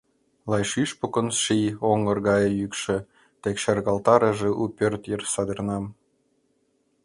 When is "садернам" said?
5.33-5.85